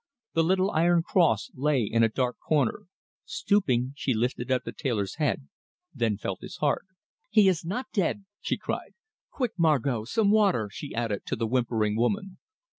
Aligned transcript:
The 0.33 0.43
little 0.43 0.71
iron 0.71 1.03
cross 1.03 1.51
lay 1.53 1.83
in 1.83 2.01
a 2.01 2.09
dark 2.09 2.39
corner. 2.39 2.85
Stooping, 3.23 3.93
she 3.95 4.15
lifted 4.15 4.49
up 4.51 4.63
the 4.63 4.71
tailor's 4.71 5.17
head, 5.17 5.47
then 5.93 6.17
felt 6.17 6.41
his 6.41 6.57
heart. 6.57 6.87
"He 7.29 7.47
is 7.47 7.63
not 7.63 7.85
dead," 7.93 8.25
she 8.39 8.57
cried. 8.57 8.95
"Quick, 9.29 9.51
Margot, 9.59 10.05
some 10.05 10.31
water," 10.31 10.71
she 10.73 10.95
added, 10.95 11.27
to 11.27 11.35
the 11.35 11.45
whimpering 11.45 11.95
woman. 11.95 12.39